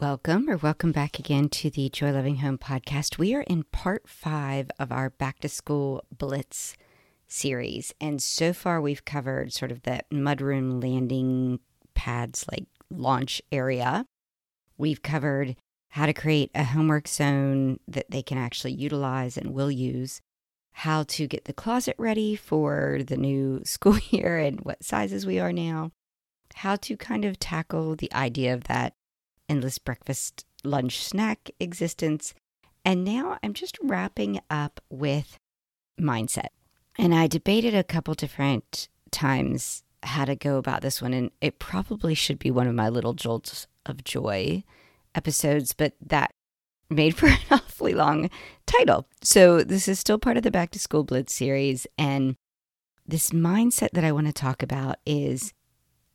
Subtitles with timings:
[0.00, 3.18] Welcome or welcome back again to the Joy Loving Home podcast.
[3.18, 6.74] We are in part five of our back to school blitz
[7.28, 7.92] series.
[8.00, 11.60] And so far, we've covered sort of that mudroom landing
[11.92, 14.06] pads, like launch area.
[14.78, 15.56] We've covered
[15.90, 20.22] how to create a homework zone that they can actually utilize and will use,
[20.72, 25.38] how to get the closet ready for the new school year and what sizes we
[25.38, 25.90] are now,
[26.54, 28.94] how to kind of tackle the idea of that
[29.50, 32.32] endless breakfast, lunch, snack existence.
[32.84, 35.38] And now I'm just wrapping up with
[36.00, 36.48] mindset.
[36.96, 41.12] And I debated a couple different times how to go about this one.
[41.12, 44.62] And it probably should be one of my little jolts of joy
[45.14, 46.30] episodes, but that
[46.88, 48.30] made for an awfully long
[48.66, 49.06] title.
[49.22, 51.86] So this is still part of the Back to School Blitz series.
[51.98, 52.36] And
[53.06, 55.52] this mindset that I want to talk about is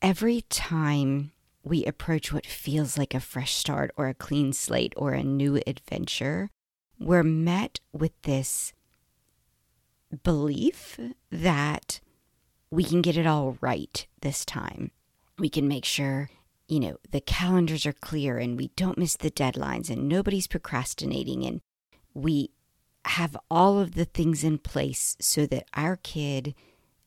[0.01, 1.31] every time
[1.65, 5.59] we approach what feels like a fresh start or a clean slate or a new
[5.65, 6.51] adventure,
[6.99, 8.71] we're met with this
[10.23, 10.99] belief
[11.31, 11.99] that
[12.69, 14.91] we can get it all right this time.
[15.39, 16.29] We can make sure,
[16.67, 21.43] you know, the calendars are clear and we don't miss the deadlines and nobody's procrastinating
[21.45, 21.61] and
[22.13, 22.51] we
[23.05, 26.53] have all of the things in place so that our kid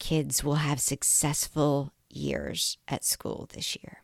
[0.01, 4.03] kids will have successful years at school this year.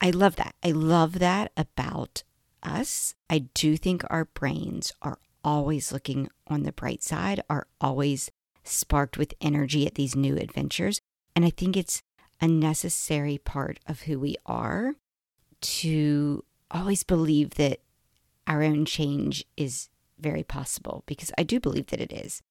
[0.00, 0.54] I love that.
[0.62, 2.22] I love that about
[2.62, 3.14] us.
[3.28, 8.30] I do think our brains are always looking on the bright side, are always
[8.64, 11.00] sparked with energy at these new adventures.
[11.34, 12.02] And I think it's
[12.40, 14.94] a necessary part of who we are
[15.60, 17.80] to always believe that
[18.46, 19.88] our own change is
[20.18, 22.42] very possible because I do believe that it is.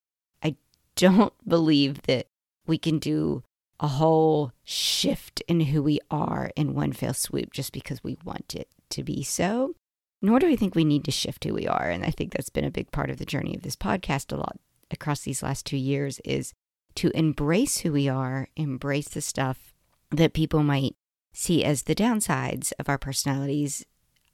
[0.43, 0.55] I
[0.95, 2.27] don't believe that
[2.65, 3.43] we can do
[3.80, 8.56] a whole shift in who we are in one fell swoop just because we want
[8.56, 9.75] it to be so.
[10.22, 11.89] Nor do I think we need to shift who we are.
[11.89, 14.36] And I think that's been a big part of the journey of this podcast a
[14.36, 16.53] lot across these last two years is
[16.95, 19.76] to embrace who we are, embrace the stuff
[20.11, 20.95] that people might
[21.33, 23.86] see as the downsides of our personalities,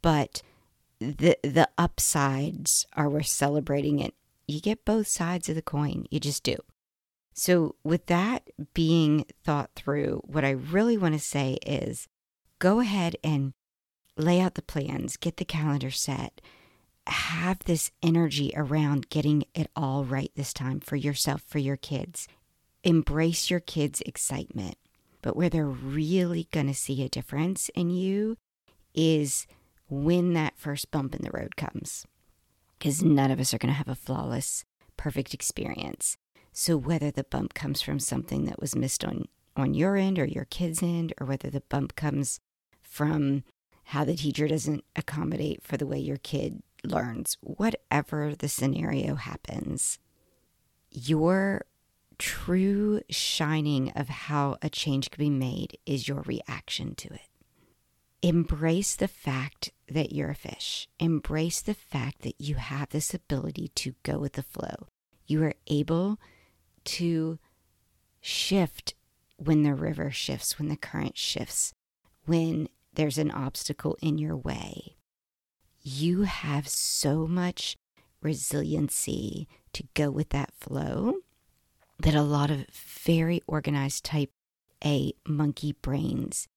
[0.02, 0.42] but
[1.00, 4.14] the the upsides are worth celebrating it.
[4.48, 6.06] You get both sides of the coin.
[6.10, 6.56] You just do.
[7.34, 12.08] So, with that being thought through, what I really want to say is
[12.60, 13.54] go ahead and
[14.16, 16.42] lay out the plans, get the calendar set,
[17.08, 22.28] have this energy around getting it all right this time for yourself, for your kids.
[22.84, 24.78] Embrace your kids' excitement.
[25.22, 28.38] But where they're really going to see a difference in you
[28.94, 29.48] is
[29.90, 32.06] when that first bump in the road comes.
[32.78, 34.66] Because none of us are going to have a flawless,
[34.98, 36.18] perfect experience.
[36.54, 39.26] So whether the bump comes from something that was missed on
[39.56, 42.40] on your end or your kid's end or whether the bump comes
[42.82, 43.44] from
[43.86, 50.00] how the teacher doesn't accommodate for the way your kid learns, whatever the scenario happens,
[50.90, 51.66] your
[52.18, 57.30] true shining of how a change can be made is your reaction to it.
[58.22, 60.88] Embrace the fact that you're a fish.
[61.00, 64.88] Embrace the fact that you have this ability to go with the flow.
[65.28, 66.20] You are able
[66.86, 67.40] to
[68.22, 68.94] shift
[69.38, 71.74] when the river shifts, when the current shifts,
[72.26, 74.96] when there's an obstacle in your way.
[75.82, 77.78] You have so much
[78.22, 81.16] resiliency to go with that flow
[82.00, 84.32] that a lot of very organized type
[84.86, 86.48] A monkey brains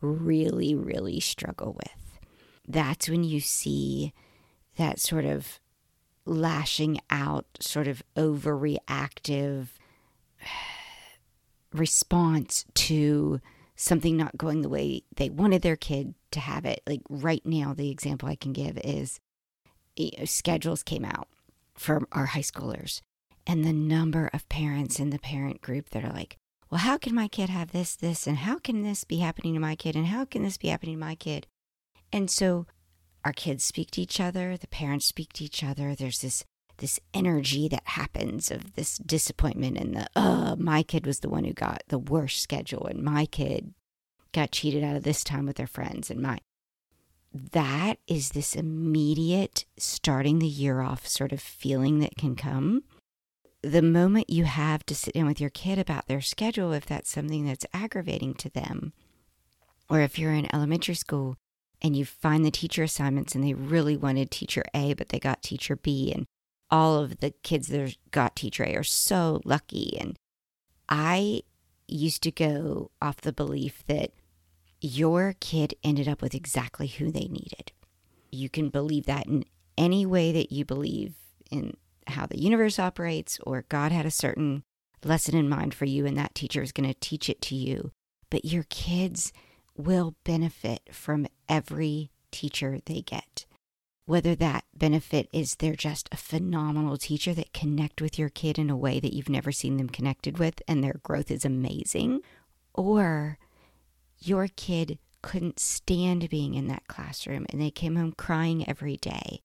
[0.00, 2.18] really, really struggle with.
[2.66, 4.12] That's when you see
[4.76, 5.60] that sort of
[6.26, 9.68] lashing out, sort of overreactive
[11.72, 13.40] response to
[13.76, 16.82] something not going the way they wanted their kid to have it.
[16.86, 19.20] Like right now, the example I can give is
[19.96, 21.28] you know, schedules came out
[21.74, 23.00] for our high schoolers,
[23.46, 26.36] and the number of parents in the parent group that are like,
[26.70, 29.60] well, how can my kid have this, this, and how can this be happening to
[29.60, 31.46] my kid, and how can this be happening to my kid?
[32.12, 32.66] And so
[33.26, 35.96] our kids speak to each other, the parents speak to each other.
[35.96, 36.44] There's this
[36.78, 41.44] this energy that happens of this disappointment and the uh my kid was the one
[41.44, 43.72] who got the worst schedule and my kid
[44.32, 46.38] got cheated out of this time with their friends and my
[47.32, 52.82] that is this immediate starting the year off sort of feeling that can come
[53.62, 57.10] the moment you have to sit down with your kid about their schedule if that's
[57.10, 58.92] something that's aggravating to them
[59.88, 61.38] or if you're in elementary school
[61.82, 65.42] and you find the teacher assignments and they really wanted teacher A, but they got
[65.42, 66.26] teacher B, and
[66.70, 69.96] all of the kids that got teacher A are so lucky.
[70.00, 70.16] And
[70.88, 71.42] I
[71.86, 74.10] used to go off the belief that
[74.80, 77.72] your kid ended up with exactly who they needed.
[78.30, 79.44] you can believe that in
[79.78, 81.14] any way that you believe
[81.50, 81.76] in
[82.08, 84.62] how the universe operates or God had a certain
[85.04, 87.92] lesson in mind for you and that teacher is going to teach it to you.
[88.30, 89.32] But your kids
[89.76, 93.46] will benefit from every teacher they get.
[94.06, 98.70] Whether that benefit is they're just a phenomenal teacher that connect with your kid in
[98.70, 102.20] a way that you've never seen them connected with and their growth is amazing,
[102.72, 103.38] or
[104.18, 109.40] your kid couldn't stand being in that classroom and they came home crying every day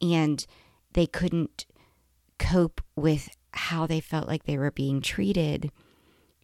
[0.00, 0.46] and
[0.92, 1.66] they couldn't
[2.38, 5.70] cope with how they felt like they were being treated,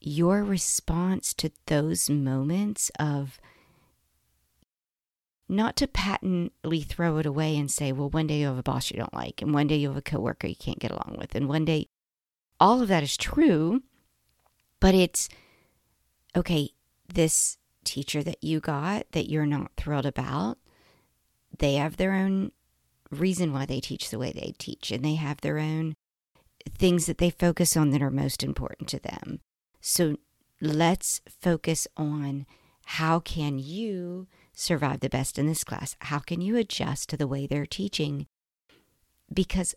[0.04, 3.40] your response to those moments of
[5.49, 8.90] not to patently throw it away and say, well, one day you have a boss
[8.90, 11.34] you don't like, and one day you have a coworker you can't get along with,
[11.34, 11.88] and one day
[12.58, 13.82] all of that is true,
[14.81, 15.28] but it's
[16.34, 16.70] okay,
[17.12, 20.58] this teacher that you got that you're not thrilled about,
[21.58, 22.50] they have their own
[23.10, 25.94] reason why they teach the way they teach, and they have their own
[26.78, 29.40] things that they focus on that are most important to them.
[29.82, 30.17] So
[30.61, 32.46] let's focus on
[32.87, 35.96] how can you survive the best in this class?
[36.00, 38.26] How can you adjust to the way they're teaching?
[39.32, 39.75] Because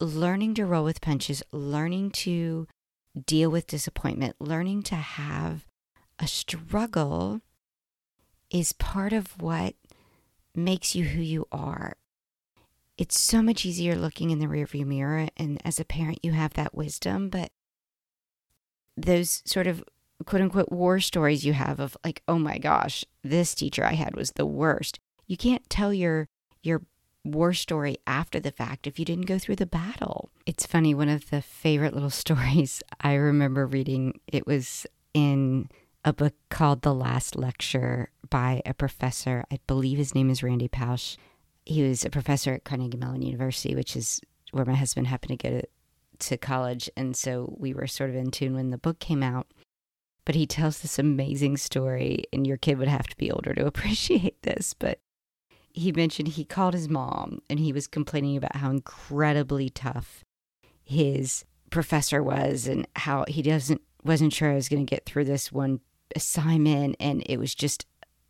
[0.00, 2.66] learning to roll with punches, learning to
[3.26, 5.64] deal with disappointment, learning to have
[6.18, 7.40] a struggle
[8.50, 9.74] is part of what
[10.54, 11.94] makes you who you are
[12.96, 15.28] it's so much easier looking in the rearview mirror.
[15.36, 17.28] And as a parent, you have that wisdom.
[17.28, 17.50] But
[18.96, 19.82] those sort of
[20.26, 24.16] quote unquote war stories you have of like, oh my gosh, this teacher I had
[24.16, 25.00] was the worst.
[25.26, 26.28] You can't tell your
[26.62, 26.82] your
[27.24, 30.30] war story after the fact if you didn't go through the battle.
[30.44, 35.68] It's funny, one of the favorite little stories I remember reading, it was in
[36.04, 39.44] a book called The Last Lecture by a professor.
[39.50, 41.16] I believe his name is Randy Pausch
[41.64, 44.20] he was a professor at Carnegie Mellon University, which is
[44.52, 45.66] where my husband happened to go to,
[46.20, 46.90] to college.
[46.96, 49.46] And so we were sort of in tune when the book came out.
[50.24, 53.66] But he tells this amazing story, and your kid would have to be older to
[53.66, 54.74] appreciate this.
[54.74, 55.00] But
[55.74, 60.24] he mentioned he called his mom and he was complaining about how incredibly tough
[60.84, 65.24] his professor was and how he doesn't wasn't sure I was going to get through
[65.24, 65.80] this one
[66.14, 67.86] assignment and it was just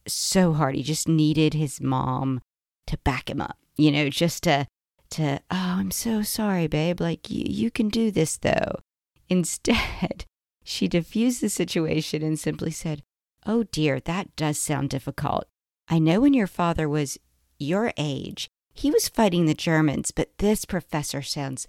[0.07, 0.75] so hard.
[0.75, 2.41] He just needed his mom
[2.87, 4.67] to back him up, you know, just to,
[5.15, 7.01] to, oh, I'm so sorry, babe.
[7.01, 8.79] Like, you, you can do this though.
[9.29, 10.27] Instead,
[10.63, 13.03] she diffused the situation and simply said,
[13.47, 15.45] Oh dear, that does sound difficult.
[15.89, 17.19] I know when your father was
[17.59, 21.69] your age, he was fighting the Germans, but this professor sounds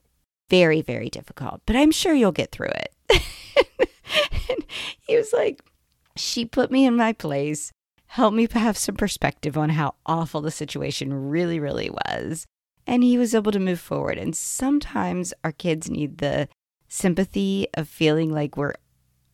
[0.50, 2.94] very, very difficult, but I'm sure you'll get through it.
[4.50, 4.66] and
[5.02, 5.62] he was like,
[6.16, 7.72] She put me in my place
[8.16, 12.46] helped me have some perspective on how awful the situation really, really was.
[12.88, 14.18] And he was able to move forward.
[14.18, 16.48] And sometimes our kids need the
[16.88, 18.76] sympathy of feeling like we're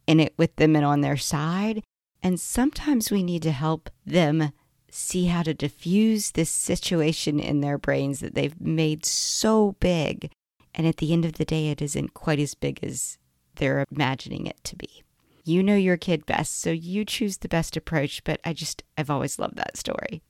[0.07, 1.83] in it with them and on their side.
[2.23, 4.51] And sometimes we need to help them
[4.89, 10.31] see how to diffuse this situation in their brains that they've made so big.
[10.75, 13.17] And at the end of the day, it isn't quite as big as
[13.55, 15.03] they're imagining it to be.
[15.43, 18.23] You know your kid best, so you choose the best approach.
[18.23, 20.21] But I just, I've always loved that story.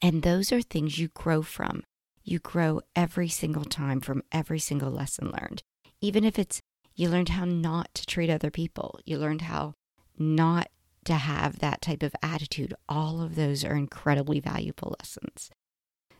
[0.00, 1.82] And those are things you grow from.
[2.24, 5.62] You grow every single time from every single lesson learned.
[6.00, 6.62] Even if it's
[6.94, 9.74] you learned how not to treat other people, you learned how
[10.16, 10.68] not
[11.04, 12.72] to have that type of attitude.
[12.88, 15.50] All of those are incredibly valuable lessons.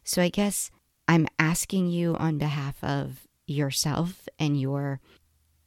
[0.03, 0.71] So I guess
[1.09, 5.01] I'm asking you on behalf of yourself and your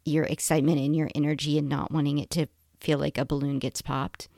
[0.05, 2.47] your excitement and your energy and not wanting it to
[2.79, 4.29] feel like a balloon gets popped.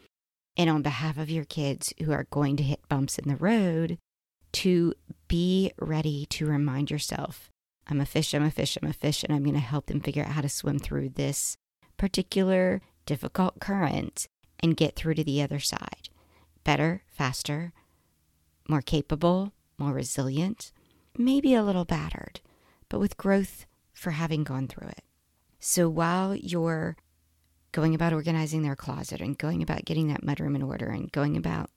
[0.58, 4.00] And on behalf of your kids who are going to hit bumps in the road,
[4.54, 4.94] to
[5.28, 7.52] be ready to remind yourself
[7.88, 10.00] I'm a fish, I'm a fish, I'm a fish, and I'm going to help them
[10.00, 11.58] figure out how to swim through this
[11.98, 14.28] particular difficult current
[14.60, 16.10] and get through to the other side.
[16.64, 17.74] Better, faster,
[18.68, 20.72] more capable, more resilient,
[21.18, 22.42] maybe a little battered,
[22.90, 25.04] but with growth for having gone through it.
[25.60, 26.96] So while you're
[27.72, 31.36] going about organizing their closet and going about getting that mudroom in order and going
[31.36, 31.70] about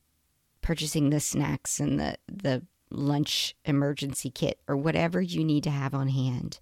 [0.63, 5.95] purchasing the snacks and the, the lunch emergency kit or whatever you need to have
[5.95, 6.59] on hand,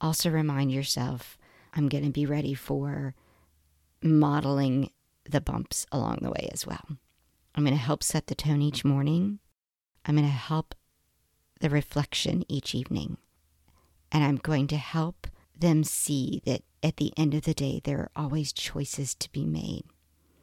[0.00, 1.36] also remind yourself
[1.74, 3.14] I'm going to be ready for
[4.02, 4.90] modeling
[5.28, 6.84] the bumps along the way as well.
[7.54, 9.38] I'm going to help set the tone each morning.
[10.04, 10.74] I'm going to help
[11.60, 13.18] the reflection each evening.
[14.12, 17.98] And I'm going to help them see that at the end of the day, there
[17.98, 19.84] are always choices to be made.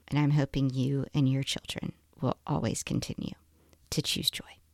[0.07, 3.33] And I'm hoping you and your children will always continue
[3.89, 4.57] to choose joy.